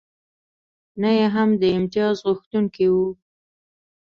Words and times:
نه 1.01 1.09
یې 1.17 1.25
هم 1.35 1.49
د 1.61 1.63
امتیازغوښتونکی 1.77 2.87
و. 2.93 2.95